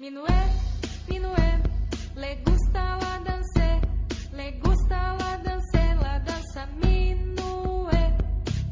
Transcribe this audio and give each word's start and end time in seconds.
Minué, 0.00 0.28
minué, 1.08 1.58
le 2.14 2.36
gusta 2.44 2.98
la 2.98 3.20
danse, 3.24 3.80
le 4.32 4.52
gusta 4.60 5.16
la 5.16 5.38
danse, 5.38 5.94
la 5.96 6.20
danza 6.20 6.66
minué. 6.66 8.14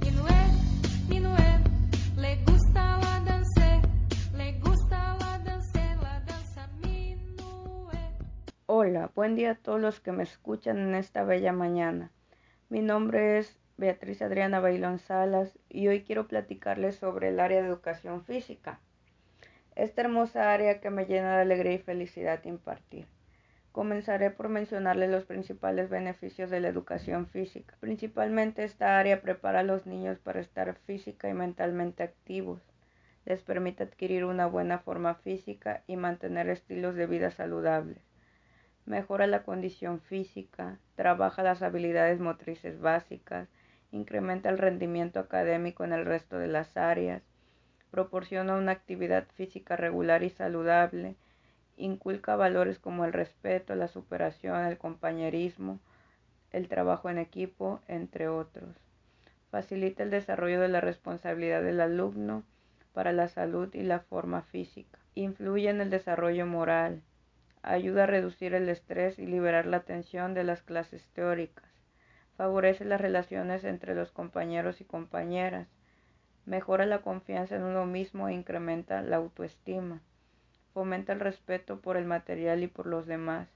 Minué, 0.05 0.39
minué, 1.09 1.49
le 2.17 2.37
gusta 2.45 2.99
la 2.99 3.21
danse, 3.27 3.83
le 4.37 4.53
gusta 4.61 5.17
la 5.19 5.39
danse, 5.41 5.97
la 6.01 6.21
danza 6.21 6.69
minué. 6.81 7.99
Hola, 8.67 9.11
buen 9.17 9.35
día 9.35 9.51
a 9.51 9.55
todos 9.57 9.81
los 9.81 9.99
que 9.99 10.13
me 10.13 10.23
escuchan 10.23 10.79
en 10.79 10.95
esta 10.95 11.25
bella 11.25 11.53
mañana. 11.53 12.13
Mi 12.69 12.83
nombre 12.83 13.39
es 13.39 13.59
Beatriz 13.77 14.23
Adriana 14.23 14.61
Bailón 14.61 15.01
Salas 15.01 15.59
y 15.69 15.89
hoy 15.89 16.05
quiero 16.05 16.29
platicarles 16.29 16.95
sobre 16.95 17.31
el 17.31 17.41
área 17.41 17.63
de 17.63 17.67
educación 17.67 18.23
física 18.23 18.79
esta 19.77 20.01
hermosa 20.01 20.53
área 20.53 20.81
que 20.81 20.91
me 20.91 21.05
llena 21.05 21.37
de 21.37 21.43
alegría 21.43 21.75
y 21.75 21.79
felicidad 21.79 22.43
impartir. 22.45 23.07
Comenzaré 23.73 24.31
por 24.31 24.49
mencionarles 24.49 25.11
los 25.11 25.25
principales 25.25 25.91
beneficios 25.91 26.49
de 26.49 26.61
la 26.61 26.69
educación 26.69 27.27
física. 27.27 27.77
Principalmente 27.79 28.65
esta 28.65 28.99
área 28.99 29.21
prepara 29.21 29.61
a 29.61 29.65
los 29.65 29.85
niños 29.85 30.19
para 30.19 30.41
estar 30.41 30.75
física 30.87 31.29
y 31.29 31.35
mentalmente 31.35 32.03
activos. 32.03 32.63
Les 33.27 33.43
permite 33.43 33.83
adquirir 33.83 34.25
una 34.25 34.47
buena 34.47 34.79
forma 34.79 35.17
física 35.17 35.83
y 35.87 35.97
mantener 35.97 36.49
estilos 36.49 36.95
de 36.95 37.07
vida 37.07 37.31
saludables. 37.31 38.01
Mejora 38.87 39.27
la 39.27 39.43
condición 39.43 40.01
física, 40.01 40.79
trabaja 40.95 41.43
las 41.43 41.61
habilidades 41.61 42.19
motrices 42.19 42.81
básicas, 42.81 43.49
incrementa 43.91 44.49
el 44.49 44.57
rendimiento 44.57 45.21
académico 45.21 45.85
en 45.85 45.93
el 45.93 46.07
resto 46.07 46.39
de 46.39 46.47
las 46.47 46.79
áreas, 46.79 47.23
proporciona 47.91 48.57
una 48.57 48.73
actividad 48.73 49.27
física 49.37 49.77
regular 49.77 50.23
y 50.23 50.31
saludable, 50.31 51.15
inculca 51.77 52.37
valores 52.37 52.79
como 52.79 53.05
el 53.05 53.13
respeto, 53.13 53.75
la 53.75 53.89
superación, 53.89 54.65
el 54.65 54.79
compañerismo, 54.79 55.79
el 56.53 56.69
trabajo 56.69 57.11
en 57.11 57.19
equipo, 57.19 57.81
entre 57.89 58.29
otros. 58.29 58.77
Facilita 59.51 60.03
el 60.03 60.11
desarrollo 60.11 60.61
de 60.61 60.69
la 60.69 60.81
responsabilidad 60.81 61.63
del 61.63 61.81
alumno 61.81 62.43
para 62.93 63.13
la 63.13 63.29
salud 63.29 63.73
y 63.75 63.83
la 63.83 64.01
forma 64.01 64.43
física. 64.43 64.99
Influye 65.15 65.69
en 65.69 65.81
el 65.81 65.91
desarrollo 65.91 66.47
moral. 66.47 67.03
Ayuda 67.63 68.05
a 68.05 68.07
reducir 68.07 68.55
el 68.55 68.69
estrés 68.69 69.19
y 69.19 69.27
liberar 69.27 69.67
la 69.67 69.81
tensión 69.81 70.35
de 70.35 70.45
las 70.45 70.63
clases 70.63 71.09
teóricas. 71.15 71.65
Favorece 72.37 72.85
las 72.85 73.01
relaciones 73.01 73.65
entre 73.65 73.95
los 73.95 74.13
compañeros 74.13 74.81
y 74.81 74.85
compañeras 74.85 75.69
mejora 76.47 76.87
la 76.87 77.03
confianza 77.03 77.57
en 77.57 77.65
uno 77.65 77.87
mismo 77.87 78.29
e 78.29 78.33
incrementa 78.33 79.03
la 79.03 79.17
autoestima, 79.17 80.01
fomenta 80.73 81.13
el 81.13 81.21
respeto 81.21 81.81
por 81.81 81.97
el 81.97 82.07
material 82.07 82.63
y 82.63 82.69
por 82.69 82.87
los 82.87 83.07
demás, 83.07 83.49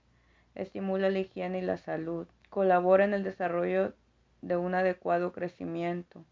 estimula 0.54 1.08
la 1.08 1.20
higiene 1.20 1.58
y 1.58 1.62
la 1.62 1.76
salud, 1.76 2.26
colabora 2.50 3.04
en 3.04 3.14
el 3.14 3.22
desarrollo 3.22 3.94
de 4.42 4.56
un 4.56 4.74
adecuado 4.74 5.32
crecimiento, 5.32 6.24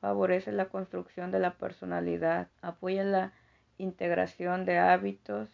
favorece 0.00 0.52
la 0.52 0.66
construcción 0.66 1.30
de 1.30 1.40
la 1.40 1.54
personalidad, 1.54 2.48
apoya 2.62 3.04
la 3.04 3.32
integración 3.78 4.64
de 4.64 4.78
hábitos, 4.78 5.48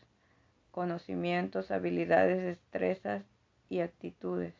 conocimientos, 0.70 1.70
habilidades, 1.70 2.42
destrezas 2.42 3.22
y 3.68 3.80
actitudes, 3.80 4.54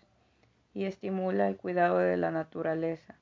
y 0.72 0.84
estimula 0.84 1.48
el 1.48 1.56
cuidado 1.56 1.98
de 1.98 2.16
la 2.16 2.30
naturaleza. 2.30 3.16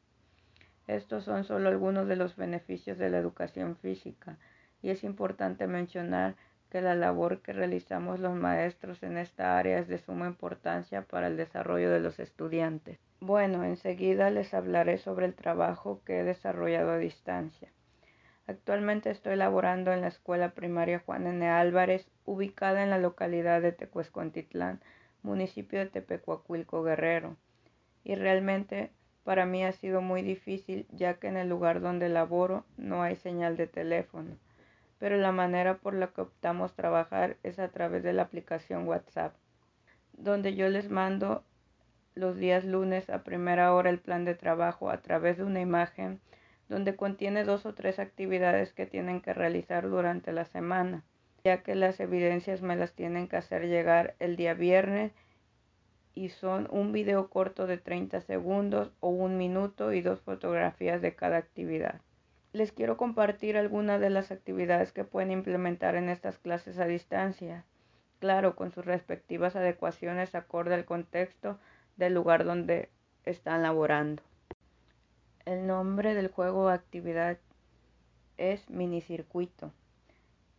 Estos 0.89 1.25
son 1.25 1.45
solo 1.45 1.69
algunos 1.69 2.09
de 2.09 2.17
los 2.17 2.35
beneficios 2.35 2.97
de 2.97 3.11
la 3.11 3.19
educación 3.19 3.77
física 3.77 4.39
y 4.81 4.89
es 4.89 5.05
importante 5.05 5.67
mencionar 5.67 6.35
que 6.71 6.81
la 6.81 6.95
labor 6.95 7.43
que 7.43 7.53
realizamos 7.53 8.21
los 8.21 8.35
maestros 8.35 9.03
en 9.03 9.19
esta 9.19 9.59
área 9.59 9.79
es 9.79 9.89
de 9.89 9.99
suma 9.99 10.27
importancia 10.27 11.03
para 11.03 11.27
el 11.27 11.37
desarrollo 11.37 11.91
de 11.91 12.01
los 12.01 12.19
estudiantes. 12.19 12.99
Bueno, 13.21 13.65
enseguida 13.65 14.31
les 14.31 14.55
hablaré 14.55 14.97
sobre 14.97 15.27
el 15.27 15.35
trabajo 15.35 16.01
que 16.07 16.21
he 16.21 16.25
desarrollado 16.25 16.93
a 16.93 16.99
distancia. 16.99 17.69
Actualmente 18.47 19.11
estoy 19.11 19.37
laborando 19.37 19.93
en 19.93 20.01
la 20.01 20.09
Escuela 20.09 20.53
Primaria 20.53 21.03
Juan 21.05 21.27
N. 21.27 21.47
Álvarez, 21.51 22.09
ubicada 22.25 22.83
en 22.83 22.89
la 22.89 22.99
localidad 22.99 23.61
de 23.61 23.73
Tecuescontitlán, 23.73 24.81
municipio 25.23 25.81
de 25.81 25.87
Tepecuacuilco 25.87 26.83
Guerrero. 26.83 27.37
Y 28.05 28.15
realmente 28.15 28.91
para 29.29 29.45
mí 29.45 29.63
ha 29.63 29.73
sido 29.73 30.01
muy 30.01 30.23
difícil 30.23 30.87
ya 30.91 31.19
que 31.19 31.27
en 31.27 31.37
el 31.37 31.51
lugar 31.51 31.83
donde 31.83 32.09
laboro 32.09 32.65
no 32.79 33.03
hay 33.03 33.15
señal 33.15 33.59
de 33.59 33.67
teléfono, 33.67 34.39
pero 34.99 35.19
la 35.19 35.33
manera 35.33 35.77
por 35.77 35.93
la 35.93 36.07
que 36.07 36.23
optamos 36.23 36.73
trabajar 36.73 37.37
es 37.43 37.59
a 37.59 37.69
través 37.69 38.03
de 38.03 38.15
la 38.15 38.23
aplicación 38.23 38.89
WhatsApp, 38.89 39.35
donde 40.15 40.55
yo 40.55 40.71
les 40.71 40.89
mando 40.89 41.45
los 42.15 42.39
días 42.39 42.65
lunes 42.65 43.11
a 43.11 43.23
primera 43.23 43.75
hora 43.75 43.91
el 43.91 43.99
plan 43.99 44.25
de 44.25 44.35
trabajo 44.35 44.89
a 44.89 45.03
través 45.03 45.37
de 45.37 45.45
una 45.45 45.61
imagen 45.61 46.21
donde 46.71 46.97
contiene 46.97 47.45
dos 47.45 47.67
o 47.67 47.75
tres 47.75 47.99
actividades 47.99 48.73
que 48.73 48.87
tienen 48.87 49.21
que 49.21 49.35
realizar 49.35 49.91
durante 49.91 50.33
la 50.33 50.47
semana, 50.47 51.05
ya 51.45 51.63
que 51.63 51.75
las 51.75 52.01
evidencias 52.01 52.63
me 52.63 52.77
las 52.77 52.95
tienen 52.95 53.29
que 53.29 53.37
hacer 53.37 53.67
llegar 53.67 54.15
el 54.21 54.37
día 54.37 54.55
viernes 54.55 55.13
y 56.15 56.31
son 56.31 56.69
un 56.71 56.93
video 56.93 57.29
corto 57.31 57.67
de 57.67 57.79
30 57.79 58.21
segundos 58.21 58.93
o 59.01 59.09
un 59.09 59.37
minuto 59.37 59.93
y 59.93 60.01
dos 60.01 60.21
fotografías 60.21 61.01
de 61.03 61.15
cada 61.15 61.37
actividad. 61.37 62.01
Les 62.53 62.73
quiero 62.73 62.97
compartir 62.97 63.57
algunas 63.57 64.01
de 64.01 64.11
las 64.11 64.31
actividades 64.31 64.93
que 64.93 65.05
pueden 65.05 65.31
implementar 65.31 65.95
en 65.95 66.09
estas 66.09 66.39
clases 66.39 66.79
a 66.79 66.87
distancia, 66.87 67.65
claro, 68.19 68.57
con 68.57 68.73
sus 68.73 68.85
respectivas 68.85 69.55
adecuaciones 69.55 70.35
acorde 70.35 70.75
al 70.75 70.85
contexto 70.85 71.59
del 71.97 72.15
lugar 72.15 72.45
donde 72.45 72.89
están 73.25 73.63
laborando. 73.63 74.23
El 75.45 75.67
nombre 75.67 76.15
del 76.15 76.29
juego 76.29 76.65
o 76.65 76.69
actividad 76.69 77.39
es 78.39 78.69
minicircuito. 78.71 79.73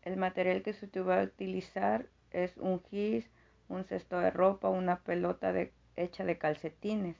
El 0.03 0.17
material 0.17 0.61
que 0.61 0.73
se 0.73 0.87
va 1.01 1.21
a 1.21 1.23
utilizar 1.23 2.07
es 2.31 2.57
un 2.57 2.81
GIS, 2.83 3.29
un 3.69 3.85
cesto 3.85 4.19
de 4.19 4.31
ropa, 4.31 4.69
una 4.69 4.99
pelota 4.99 5.53
hecha 5.95 6.25
de 6.25 6.37
calcetines. 6.37 7.15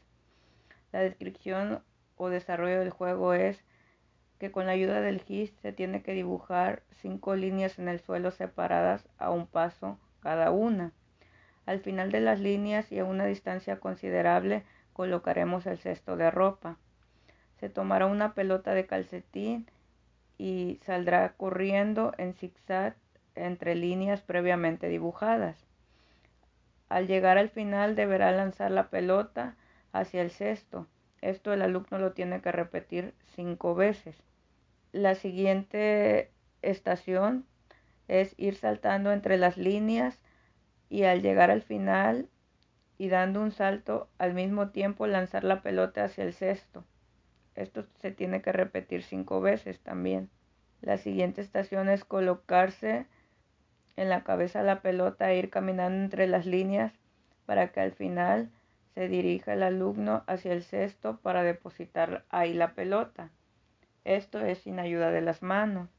La 0.91 0.99
descripción 0.99 1.83
o 2.17 2.29
desarrollo 2.29 2.79
del 2.79 2.89
juego 2.89 3.33
es 3.33 3.63
que 4.39 4.51
con 4.51 4.65
la 4.65 4.71
ayuda 4.71 5.01
del 5.01 5.21
GIS 5.21 5.51
se 5.61 5.71
tiene 5.71 6.01
que 6.01 6.13
dibujar 6.13 6.83
cinco 7.01 7.35
líneas 7.35 7.77
en 7.77 7.87
el 7.87 7.99
suelo 7.99 8.31
separadas 8.31 9.07
a 9.17 9.29
un 9.29 9.47
paso 9.47 9.99
cada 10.21 10.51
una. 10.51 10.91
Al 11.65 11.79
final 11.81 12.11
de 12.11 12.21
las 12.21 12.39
líneas 12.39 12.91
y 12.91 12.99
a 12.99 13.05
una 13.05 13.25
distancia 13.25 13.79
considerable 13.79 14.63
colocaremos 14.93 15.65
el 15.67 15.77
cesto 15.77 16.17
de 16.17 16.31
ropa. 16.31 16.77
Se 17.59 17.69
tomará 17.69 18.05
una 18.05 18.33
pelota 18.33 18.73
de 18.73 18.87
calcetín 18.87 19.67
y 20.37 20.79
saldrá 20.83 21.33
corriendo 21.33 22.13
en 22.17 22.33
zigzag 22.33 22.95
entre 23.35 23.75
líneas 23.75 24.21
previamente 24.21 24.87
dibujadas. 24.87 25.68
Al 26.89 27.07
llegar 27.07 27.37
al 27.37 27.49
final 27.49 27.95
deberá 27.95 28.31
lanzar 28.31 28.71
la 28.71 28.89
pelota 28.89 29.55
hacia 29.91 30.21
el 30.21 30.31
cesto. 30.31 30.87
Esto 31.21 31.53
el 31.53 31.61
alumno 31.61 31.99
lo 31.99 32.13
tiene 32.13 32.41
que 32.41 32.51
repetir 32.51 33.13
cinco 33.35 33.75
veces. 33.75 34.23
La 34.91 35.15
siguiente 35.15 36.31
estación 36.61 37.45
es 38.07 38.33
ir 38.37 38.55
saltando 38.55 39.11
entre 39.11 39.37
las 39.37 39.57
líneas 39.57 40.19
y 40.89 41.03
al 41.03 41.21
llegar 41.21 41.51
al 41.51 41.61
final 41.61 42.27
y 42.97 43.09
dando 43.09 43.41
un 43.41 43.51
salto 43.51 44.09
al 44.17 44.33
mismo 44.33 44.69
tiempo 44.69 45.05
lanzar 45.05 45.43
la 45.43 45.61
pelota 45.61 46.05
hacia 46.05 46.23
el 46.23 46.33
cesto. 46.33 46.83
Esto 47.55 47.85
se 47.99 48.11
tiene 48.11 48.41
que 48.41 48.51
repetir 48.51 49.03
cinco 49.03 49.41
veces 49.41 49.79
también. 49.79 50.29
La 50.81 50.97
siguiente 50.97 51.41
estación 51.41 51.89
es 51.89 52.03
colocarse 52.03 53.05
en 53.95 54.09
la 54.09 54.23
cabeza 54.23 54.63
la 54.63 54.81
pelota 54.81 55.31
e 55.31 55.37
ir 55.37 55.49
caminando 55.49 56.03
entre 56.03 56.27
las 56.27 56.45
líneas 56.45 56.93
para 57.45 57.71
que 57.71 57.79
al 57.79 57.91
final 57.91 58.49
se 58.93 59.07
dirija 59.07 59.53
el 59.53 59.63
alumno 59.63 60.23
hacia 60.27 60.53
el 60.53 60.63
cesto 60.63 61.17
para 61.17 61.43
depositar 61.43 62.25
ahí 62.29 62.53
la 62.53 62.73
pelota. 62.73 63.29
Esto 64.03 64.39
es 64.39 64.59
sin 64.59 64.79
ayuda 64.79 65.11
de 65.11 65.21
las 65.21 65.41
manos. 65.41 65.89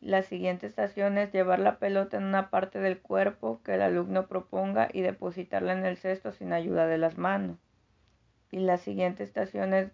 La 0.00 0.22
siguiente 0.22 0.66
estación 0.66 1.16
es 1.16 1.32
llevar 1.32 1.60
la 1.60 1.78
pelota 1.78 2.18
en 2.18 2.24
una 2.24 2.50
parte 2.50 2.78
del 2.78 3.00
cuerpo 3.00 3.60
que 3.64 3.74
el 3.74 3.82
alumno 3.82 4.26
proponga 4.26 4.88
y 4.92 5.00
depositarla 5.00 5.72
en 5.72 5.86
el 5.86 5.96
cesto 5.96 6.32
sin 6.32 6.52
ayuda 6.52 6.86
de 6.86 6.98
las 6.98 7.16
manos. 7.16 7.56
Y 8.50 8.58
la 8.58 8.76
siguiente 8.76 9.24
estación 9.24 9.72
es 9.72 9.90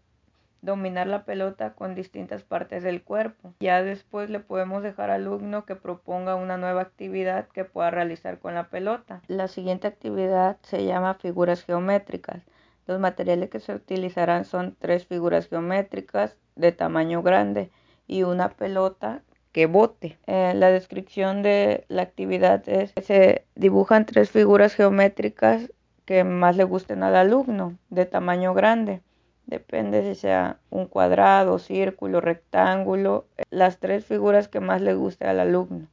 dominar 0.62 1.06
la 1.06 1.24
pelota 1.24 1.74
con 1.74 1.94
distintas 1.94 2.42
partes 2.42 2.82
del 2.82 3.02
cuerpo. 3.02 3.54
Ya 3.60 3.82
después 3.82 4.30
le 4.30 4.40
podemos 4.40 4.82
dejar 4.82 5.10
al 5.10 5.22
alumno 5.22 5.64
que 5.64 5.76
proponga 5.76 6.34
una 6.34 6.56
nueva 6.56 6.82
actividad 6.82 7.48
que 7.48 7.64
pueda 7.64 7.90
realizar 7.90 8.38
con 8.38 8.54
la 8.54 8.68
pelota. 8.68 9.22
La 9.26 9.48
siguiente 9.48 9.86
actividad 9.86 10.58
se 10.62 10.84
llama 10.84 11.14
figuras 11.14 11.64
geométricas. 11.64 12.42
Los 12.86 12.98
materiales 12.98 13.50
que 13.50 13.60
se 13.60 13.74
utilizarán 13.74 14.44
son 14.44 14.76
tres 14.78 15.06
figuras 15.06 15.48
geométricas 15.48 16.36
de 16.56 16.72
tamaño 16.72 17.22
grande 17.22 17.70
y 18.06 18.24
una 18.24 18.48
pelota 18.50 19.22
que 19.52 19.66
bote. 19.66 20.18
Eh, 20.26 20.52
la 20.54 20.70
descripción 20.70 21.42
de 21.42 21.84
la 21.88 22.02
actividad 22.02 22.68
es 22.68 22.92
que 22.92 23.02
se 23.02 23.44
dibujan 23.54 24.06
tres 24.06 24.30
figuras 24.30 24.74
geométricas 24.74 25.72
que 26.04 26.24
más 26.24 26.56
le 26.56 26.64
gusten 26.64 27.02
al 27.02 27.14
alumno, 27.14 27.76
de 27.88 28.06
tamaño 28.06 28.54
grande. 28.54 29.00
Depende 29.50 30.02
si 30.02 30.14
sea 30.14 30.58
un 30.70 30.86
cuadrado, 30.86 31.58
círculo, 31.58 32.20
rectángulo, 32.20 33.26
las 33.50 33.78
tres 33.78 34.04
figuras 34.06 34.48
que 34.48 34.60
más 34.60 34.80
le 34.80 34.94
guste 34.94 35.26
al 35.26 35.40
alumno 35.40 35.88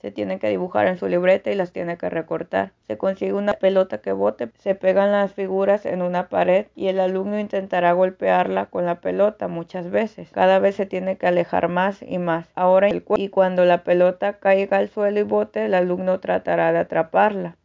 se 0.00 0.10
tienen 0.10 0.38
que 0.38 0.48
dibujar 0.48 0.86
en 0.86 0.98
su 0.98 1.08
libreta 1.08 1.50
y 1.50 1.54
las 1.54 1.72
tiene 1.72 1.98
que 1.98 2.08
recortar. 2.08 2.72
Se 2.86 2.96
consigue 2.96 3.34
una 3.34 3.52
pelota 3.52 3.98
que 3.98 4.12
bote, 4.12 4.50
se 4.58 4.74
pegan 4.74 5.12
las 5.12 5.34
figuras 5.34 5.84
en 5.84 6.00
una 6.00 6.28
pared 6.28 6.66
y 6.74 6.88
el 6.88 7.00
alumno 7.00 7.38
intentará 7.38 7.92
golpearla 7.92 8.66
con 8.66 8.86
la 8.86 9.00
pelota 9.00 9.48
muchas 9.48 9.90
veces. 9.90 10.30
Cada 10.32 10.58
vez 10.58 10.76
se 10.76 10.86
tiene 10.86 11.18
que 11.18 11.26
alejar 11.26 11.68
más 11.68 12.02
y 12.02 12.18
más. 12.18 12.48
Ahora 12.54 12.88
y 12.88 13.28
cuando 13.28 13.64
la 13.66 13.84
pelota 13.84 14.38
caiga 14.38 14.78
al 14.78 14.88
suelo 14.88 15.20
y 15.20 15.24
bote, 15.24 15.66
el 15.66 15.74
alumno 15.74 16.18
tratará 16.18 16.72
de 16.72 16.78
atraparla 16.78 17.56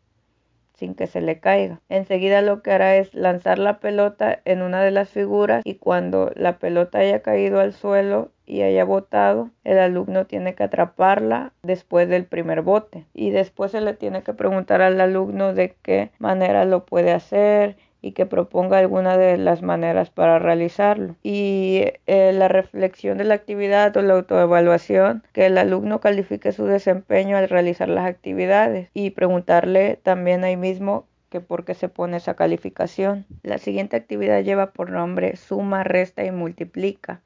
sin 0.76 0.96
que 0.96 1.08
se 1.08 1.22
le 1.22 1.40
caiga. 1.40 1.82
Enseguida 1.90 2.42
lo 2.42 2.62
que 2.62 2.72
hará 2.72 2.96
es 2.98 3.14
lanzar 3.14 3.60
la 3.60 3.80
pelota 3.80 4.40
en 4.46 4.62
una 4.62 4.84
de 4.84 4.92
las 4.92 5.10
figuras 5.10 5.62
y 5.66 5.76
cuando 5.76 6.32
la 6.36 6.60
pelota 6.60 7.00
haya 7.00 7.22
caído 7.22 7.60
al 7.60 7.74
suelo 7.74 8.32
y 8.46 8.62
haya 8.62 8.86
botado, 8.86 9.50
el 9.64 9.80
alumno 9.80 10.26
tiene 10.26 10.54
que 10.54 10.64
atraparla 10.64 11.54
después 11.64 12.08
del 12.08 12.26
primer 12.26 12.62
bote 12.62 13.06
y 13.14 13.32
después 13.32 13.72
se 13.72 13.82
le 13.82 13.94
tiene 13.94 14.22
que 14.24 14.34
preguntar 14.34 14.82
al 14.82 15.02
alumno 15.02 15.54
de 15.54 15.76
qué 15.82 16.12
manera 16.20 16.66
lo 16.66 16.86
puede 16.86 17.12
hacer 17.12 17.78
y 18.06 18.12
que 18.12 18.28
proponga 18.28 18.78
alguna 18.78 19.18
de 19.18 19.36
las 19.36 19.64
maneras 19.64 20.12
para 20.12 20.38
realizarlo. 20.38 21.16
Y 21.24 21.86
eh, 22.06 22.34
la 22.34 22.48
reflexión 22.48 23.18
de 23.18 23.24
la 23.24 23.34
actividad 23.34 23.98
o 23.98 24.04
la 24.04 24.14
autoevaluación, 24.14 25.24
que 25.34 25.48
el 25.48 25.58
alumno 25.58 26.02
califique 26.02 26.52
su 26.52 26.66
desempeño 26.66 27.36
al 27.36 27.50
realizar 27.50 27.90
las 27.90 28.06
actividades 28.06 28.92
y 28.94 29.10
preguntarle 29.10 30.00
también 30.04 30.44
ahí 30.44 30.56
mismo 30.56 31.08
que 31.32 31.42
por 31.42 31.66
qué 31.66 31.74
se 31.74 31.90
pone 31.90 32.18
esa 32.18 32.36
calificación. 32.36 33.26
La 33.42 33.58
siguiente 33.58 33.98
actividad 33.98 34.44
lleva 34.44 34.72
por 34.72 34.92
nombre 34.92 35.36
suma, 35.36 35.84
resta 35.84 36.24
y 36.24 36.30
multiplica. 36.30 37.22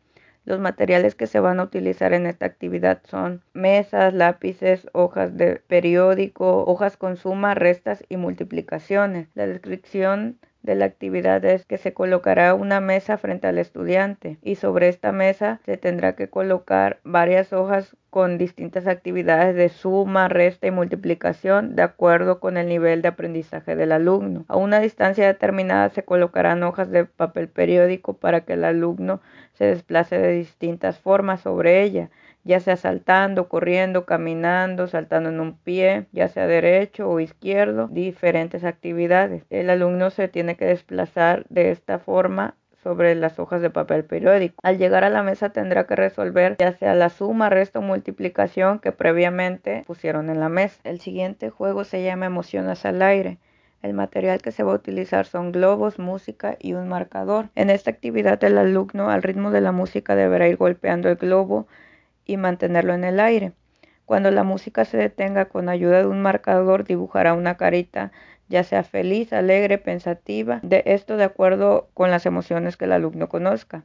Los 0.45 0.61
materiales 0.61 1.13
que 1.13 1.27
se 1.27 1.41
van 1.41 1.59
a 1.59 1.63
utilizar 1.63 2.13
en 2.13 2.25
esta 2.25 2.45
actividad 2.45 3.01
son 3.03 3.43
mesas, 3.53 4.13
lápices, 4.13 4.87
hojas 4.93 5.35
de 5.35 5.57
periódico, 5.57 6.63
hojas 6.63 6.95
con 6.95 7.17
suma, 7.17 7.53
restas 7.53 8.05
y 8.07 8.15
multiplicaciones. 8.15 9.27
La 9.35 9.45
descripción 9.45 10.39
de 10.69 10.75
la 10.75 10.85
actividad 10.85 11.43
es 11.45 11.65
que 11.65 11.79
se 11.79 11.93
colocará 11.93 12.53
una 12.53 12.79
mesa 12.79 13.17
frente 13.17 13.47
al 13.47 13.57
estudiante 13.57 14.37
y 14.43 14.53
sobre 14.53 14.87
esta 14.87 15.11
mesa 15.11 15.59
se 15.65 15.77
tendrá 15.77 16.15
que 16.15 16.29
colocar 16.29 16.99
varias 17.03 17.53
hojas 17.53 17.97
con 18.11 18.37
distintas 18.37 18.85
actividades 18.85 19.55
de 19.55 19.69
suma, 19.69 20.27
resta 20.27 20.67
y 20.67 20.71
multiplicación 20.71 21.75
de 21.75 21.81
acuerdo 21.81 22.39
con 22.39 22.55
el 22.55 22.67
nivel 22.67 23.01
de 23.01 23.07
aprendizaje 23.07 23.75
del 23.75 23.91
alumno. 23.91 24.45
A 24.47 24.57
una 24.57 24.79
distancia 24.79 25.25
determinada 25.25 25.89
se 25.89 26.03
colocarán 26.03 26.61
hojas 26.61 26.91
de 26.91 27.05
papel 27.05 27.47
periódico 27.47 28.13
para 28.13 28.41
que 28.41 28.53
el 28.53 28.63
alumno 28.63 29.21
se 29.53 29.65
desplace 29.65 30.19
de 30.19 30.33
distintas 30.33 30.99
formas 30.99 31.41
sobre 31.41 31.81
ella 31.81 32.11
ya 32.49 32.59
sea 32.59 32.77
saltando, 32.77 33.47
corriendo, 33.47 34.07
caminando, 34.07 34.87
saltando 34.87 35.29
en 35.29 35.39
un 35.39 35.55
pie, 35.55 36.07
ya 36.11 36.27
sea 36.29 36.47
derecho 36.47 37.07
o 37.07 37.19
izquierdo, 37.19 37.87
diferentes 37.91 38.63
actividades. 38.63 39.43
El 39.51 39.69
alumno 39.69 40.09
se 40.09 40.27
tiene 40.29 40.55
que 40.57 40.65
desplazar 40.65 41.45
de 41.49 41.69
esta 41.69 41.99
forma 41.99 42.55
sobre 42.81 43.13
las 43.13 43.37
hojas 43.37 43.61
de 43.61 43.69
papel 43.69 44.03
periódico. 44.03 44.55
Al 44.63 44.79
llegar 44.79 45.03
a 45.03 45.11
la 45.11 45.21
mesa 45.21 45.49
tendrá 45.49 45.85
que 45.85 45.95
resolver 45.95 46.55
ya 46.57 46.71
sea 46.71 46.95
la 46.95 47.09
suma, 47.09 47.51
resto 47.51 47.79
o 47.79 47.81
multiplicación 47.83 48.79
que 48.79 48.91
previamente 48.91 49.83
pusieron 49.85 50.31
en 50.31 50.39
la 50.39 50.49
mesa. 50.49 50.79
El 50.85 50.99
siguiente 51.01 51.51
juego 51.51 51.83
se 51.83 52.03
llama 52.03 52.25
Emociones 52.25 52.83
al 52.83 53.03
aire. 53.03 53.37
El 53.83 53.93
material 53.93 54.41
que 54.41 54.51
se 54.51 54.63
va 54.63 54.71
a 54.71 54.75
utilizar 54.75 55.27
son 55.27 55.51
globos, 55.51 55.99
música 55.99 56.57
y 56.59 56.73
un 56.73 56.89
marcador. 56.89 57.49
En 57.53 57.69
esta 57.69 57.91
actividad 57.91 58.43
el 58.43 58.57
alumno 58.57 59.11
al 59.11 59.21
ritmo 59.21 59.51
de 59.51 59.61
la 59.61 59.71
música 59.71 60.15
deberá 60.15 60.47
ir 60.47 60.57
golpeando 60.57 61.09
el 61.09 61.15
globo 61.15 61.67
y 62.29 62.37
mantenerlo 62.37 62.93
en 62.93 63.03
el 63.03 63.19
aire. 63.19 63.53
Cuando 64.05 64.29
la 64.31 64.43
música 64.43 64.85
se 64.85 64.97
detenga 64.97 65.45
con 65.45 65.67
ayuda 65.67 65.99
de 65.99 66.07
un 66.07 66.21
marcador 66.21 66.83
dibujará 66.83 67.33
una 67.33 67.57
carita 67.57 68.11
ya 68.49 68.63
sea 68.63 68.83
feliz, 68.83 69.31
alegre, 69.31 69.77
pensativa, 69.77 70.59
de 70.63 70.83
esto 70.85 71.17
de 71.17 71.23
acuerdo 71.23 71.87
con 71.93 72.09
las 72.09 72.25
emociones 72.25 72.77
que 72.77 72.85
el 72.85 72.91
alumno 72.91 73.29
conozca. 73.29 73.83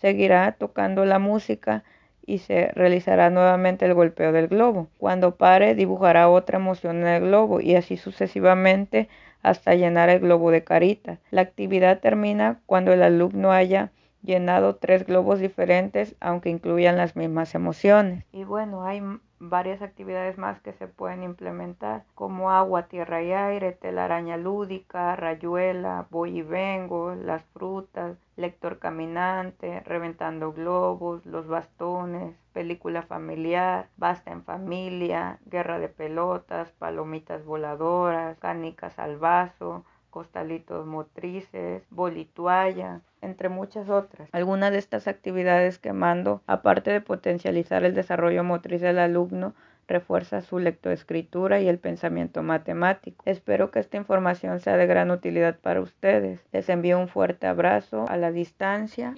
Seguirá 0.00 0.52
tocando 0.52 1.04
la 1.04 1.18
música 1.18 1.84
y 2.24 2.38
se 2.38 2.68
realizará 2.72 3.30
nuevamente 3.30 3.84
el 3.84 3.94
golpeo 3.94 4.32
del 4.32 4.48
globo. 4.48 4.88
Cuando 4.98 5.36
pare 5.36 5.74
dibujará 5.74 6.28
otra 6.28 6.58
emoción 6.58 7.02
en 7.02 7.06
el 7.06 7.22
globo 7.22 7.60
y 7.60 7.74
así 7.74 7.96
sucesivamente 7.96 9.08
hasta 9.42 9.74
llenar 9.74 10.08
el 10.08 10.20
globo 10.20 10.50
de 10.50 10.64
caritas. 10.64 11.18
La 11.30 11.42
actividad 11.42 12.00
termina 12.00 12.60
cuando 12.66 12.92
el 12.92 13.02
alumno 13.02 13.52
haya 13.52 13.92
llenado 14.22 14.76
tres 14.76 15.06
globos 15.06 15.40
diferentes, 15.40 16.16
aunque 16.20 16.50
incluyan 16.50 16.96
las 16.96 17.16
mismas 17.16 17.54
emociones. 17.54 18.24
Y 18.32 18.44
bueno, 18.44 18.84
hay 18.84 19.02
varias 19.40 19.82
actividades 19.82 20.36
más 20.36 20.60
que 20.60 20.72
se 20.72 20.88
pueden 20.88 21.22
implementar, 21.22 22.04
como 22.14 22.50
agua, 22.50 22.88
tierra 22.88 23.22
y 23.22 23.32
aire, 23.32 23.72
telaraña 23.72 24.36
lúdica, 24.36 25.14
rayuela, 25.16 26.06
voy 26.10 26.38
y 26.38 26.42
vengo, 26.42 27.14
las 27.14 27.44
frutas, 27.52 28.16
lector 28.36 28.78
caminante, 28.78 29.80
reventando 29.80 30.52
globos, 30.52 31.24
los 31.24 31.46
bastones, 31.46 32.34
película 32.52 33.02
familiar, 33.02 33.88
basta 33.96 34.32
en 34.32 34.42
familia, 34.42 35.38
guerra 35.46 35.78
de 35.78 35.88
pelotas, 35.88 36.70
palomitas 36.72 37.44
voladoras, 37.44 38.36
canicas 38.38 38.98
al 38.98 39.18
vaso, 39.18 39.84
costalitos 40.10 40.86
motrices, 40.86 41.84
bolituaya, 41.90 43.02
entre 43.22 43.48
muchas 43.48 43.88
otras. 43.88 44.28
Algunas 44.32 44.72
de 44.72 44.78
estas 44.78 45.08
actividades 45.08 45.78
que 45.78 45.92
mando, 45.92 46.42
aparte 46.46 46.90
de 46.90 47.00
potencializar 47.00 47.84
el 47.84 47.94
desarrollo 47.94 48.44
motriz 48.44 48.80
del 48.80 48.98
alumno, 48.98 49.54
refuerza 49.88 50.42
su 50.42 50.58
lectoescritura 50.58 51.60
y 51.60 51.68
el 51.68 51.78
pensamiento 51.78 52.42
matemático. 52.42 53.22
Espero 53.24 53.70
que 53.70 53.80
esta 53.80 53.96
información 53.96 54.60
sea 54.60 54.76
de 54.76 54.86
gran 54.86 55.10
utilidad 55.10 55.58
para 55.58 55.80
ustedes. 55.80 56.44
Les 56.52 56.68
envío 56.68 56.98
un 56.98 57.08
fuerte 57.08 57.46
abrazo 57.46 58.04
a 58.08 58.16
la 58.16 58.30
distancia. 58.30 59.14